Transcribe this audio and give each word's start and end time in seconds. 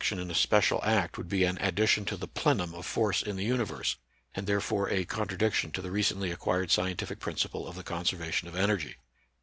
tion 0.03 0.17
in 0.17 0.31
a 0.31 0.33
special 0.33 0.83
act 0.83 1.15
would 1.15 1.29
be 1.29 1.43
an 1.43 1.59
addition 1.61 2.03
to 2.05 2.17
the 2.17 2.27
pknum 2.27 2.73
of 2.73 2.87
force 2.87 3.21
in 3.21 3.35
the 3.35 3.43
universe, 3.45 3.97
and 4.33 4.47
therefore 4.47 4.89
a 4.89 5.05
contradiction 5.05 5.69
to 5.69 5.79
the 5.79 5.91
recently 5.91 6.31
acquired 6.31 6.71
scientific 6.71 7.19
principle 7.19 7.67
of 7.67 7.75
the 7.75 7.83
conservation 7.83 8.47
of 8.47 8.55
energy. 8.55 8.95